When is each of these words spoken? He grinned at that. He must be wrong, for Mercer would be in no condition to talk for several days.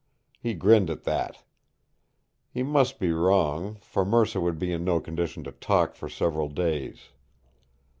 He 0.39 0.55
grinned 0.55 0.89
at 0.89 1.03
that. 1.03 1.43
He 2.49 2.63
must 2.63 2.97
be 2.99 3.11
wrong, 3.11 3.75
for 3.81 4.03
Mercer 4.03 4.41
would 4.41 4.57
be 4.57 4.71
in 4.71 4.83
no 4.83 4.99
condition 4.99 5.43
to 5.43 5.51
talk 5.51 5.93
for 5.93 6.09
several 6.09 6.49
days. 6.49 7.09